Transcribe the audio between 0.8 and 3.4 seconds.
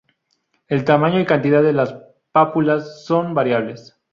tamaño y cantidad de las pápulas son